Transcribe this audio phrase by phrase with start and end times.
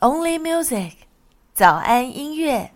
[0.00, 0.92] Only Music，
[1.54, 2.70] 早安音乐。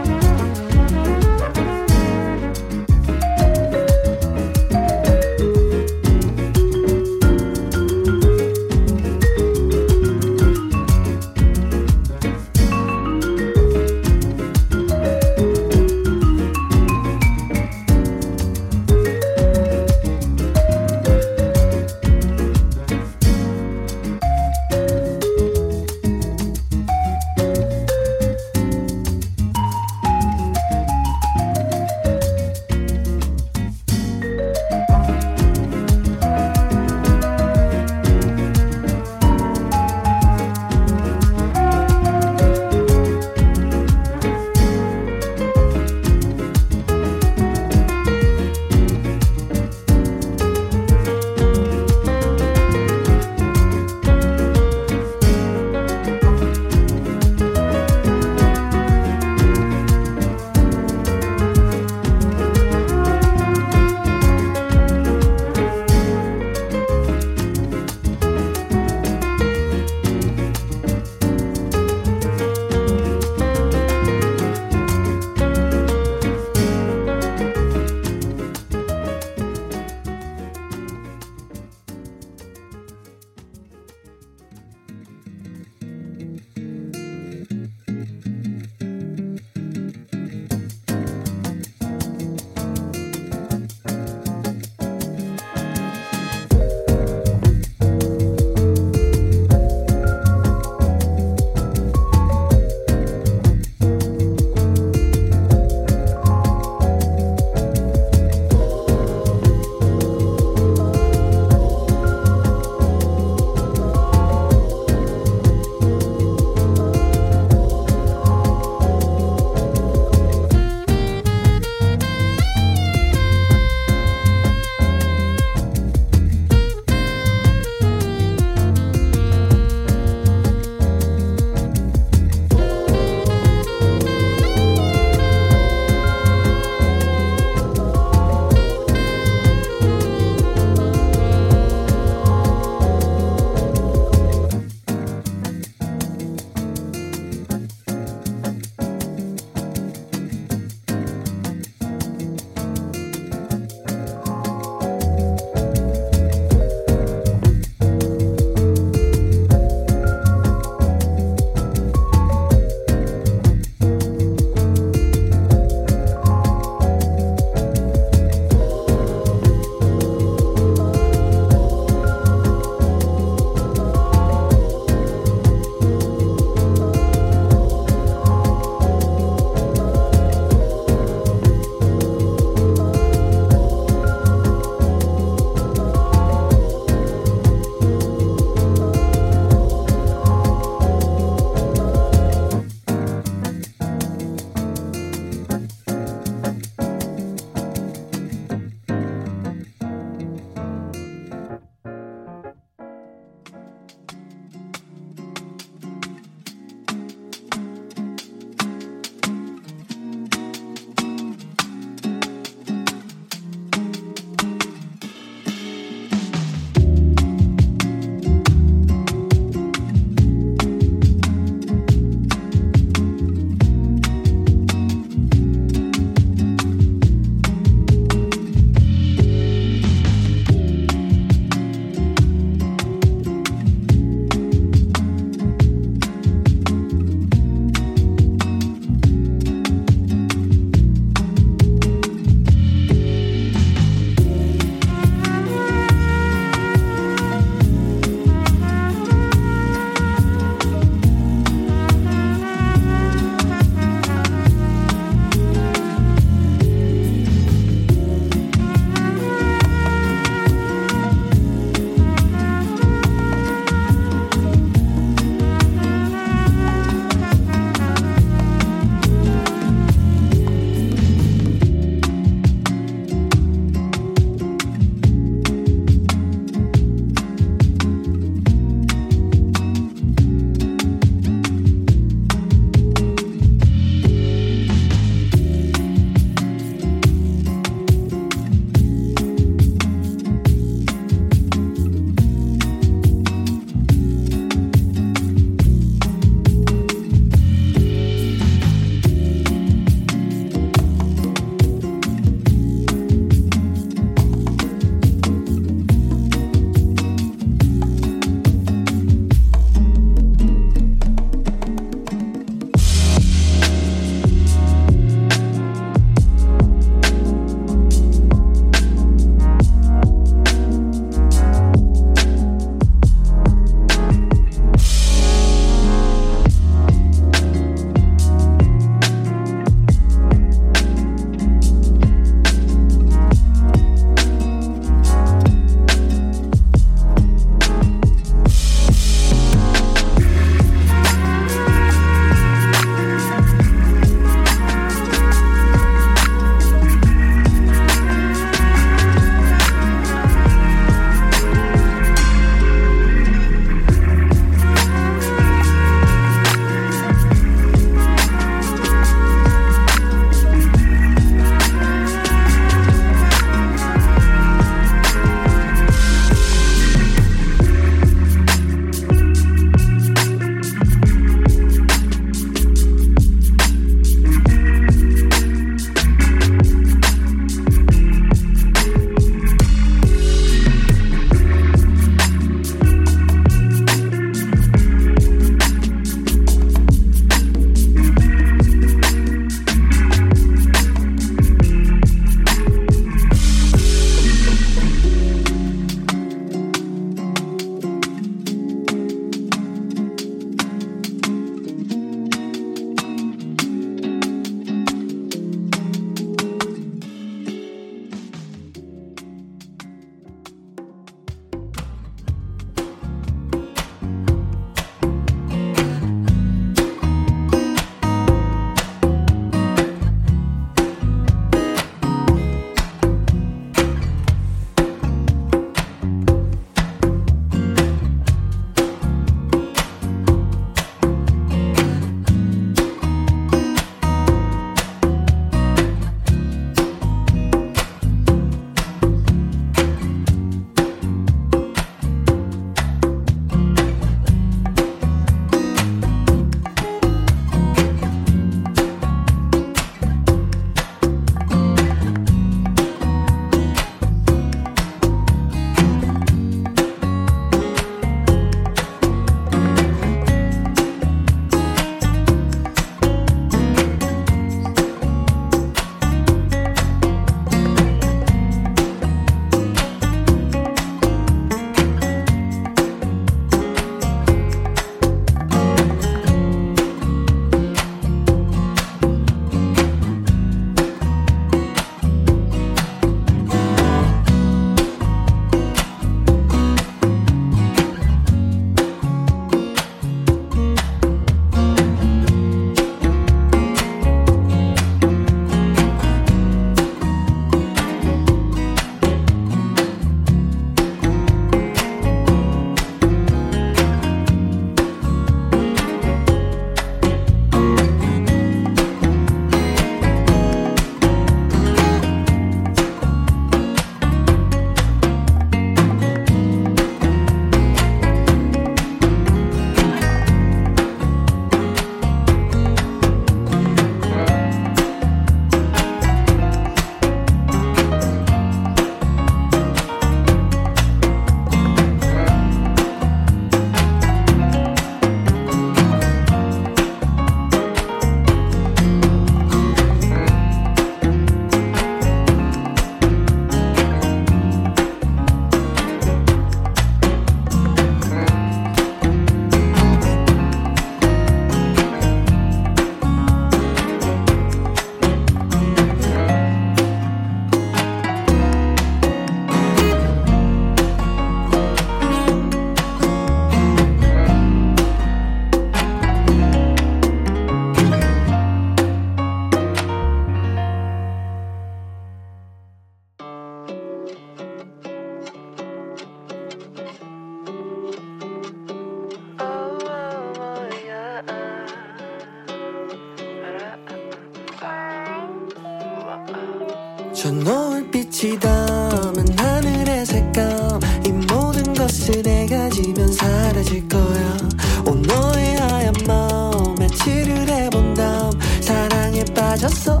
[597.02, 598.30] 칠을 해본 다음
[598.60, 600.00] 사랑에 빠졌어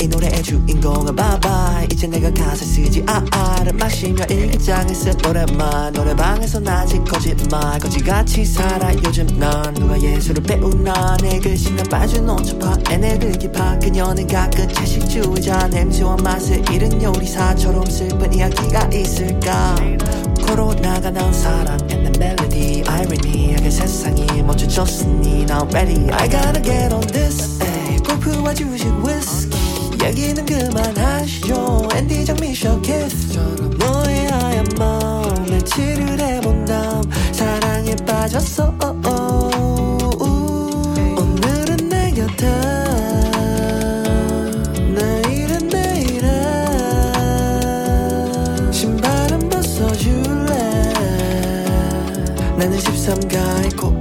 [0.00, 7.02] 이 노래의 주인공은 bye 이제 내가 가사 쓰지 아아를 마시며 일기장에 쓴 노래만 노래방에서 아직
[7.04, 7.78] 거짓말.
[7.80, 8.94] 거지같이 살아.
[9.04, 11.16] 요즘 난 누가 예술을 배우나.
[11.20, 12.76] 내 글씨는 빠져놓은 척파.
[12.90, 13.78] 애네들 기파.
[13.78, 15.68] 그녀는 가끔 채식주의자.
[15.68, 19.74] 냄새와 맛을 잃은 요리사처럼 슬픈 이야기가 있을까?
[20.46, 26.08] 코로나가 난 사랑 and the 아이러니하게 세상이 멈춰졌으니 now ready.
[26.12, 27.58] I gotta get on this.
[27.62, 27.98] ay.
[27.98, 29.67] 골프와 주식 위스키
[30.04, 31.88] 얘기는 그만하시죠.
[31.94, 37.02] 앤디 장미셔 키스처럼 너의 하얀 마음에 칠을 해본 다음
[37.32, 38.68] 사랑에 빠졌어.
[48.78, 50.54] 신발은 벗어줄래?
[52.56, 53.97] 나는 13가의 코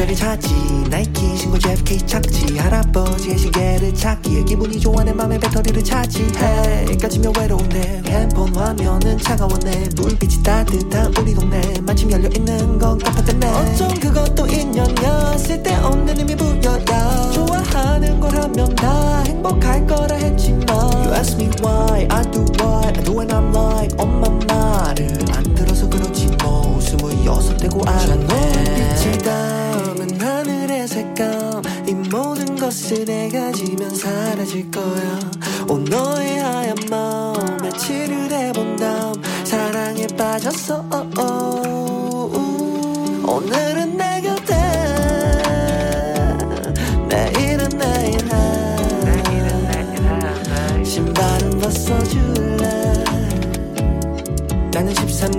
[0.00, 0.54] 옆자리 찾지.
[0.88, 2.56] 나이키 신고 JFK 착지.
[2.56, 6.26] 할아버지의 시계를 찾기에 기분이 좋아 내 맘에 배터리를 차지.
[6.36, 8.02] Hey, 까지면 외로운데.
[8.06, 9.90] 핸폰 화면은 차가웠네.
[9.96, 11.60] 불빛이 따뜻한 우리 동네.
[11.82, 17.30] 마침 열려있는 건 깜빡했네 어쩜 그것도 인연이야 쓸데없는 의미 부여야.
[17.32, 20.68] 좋아하는 걸 하면 다 행복할 거라 했지만.
[21.04, 24.49] You ask me why I do what I do and I'm like 엄마 말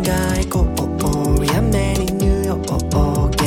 [0.09, 1.47] I go oh oh we
[2.11, 3.40] new york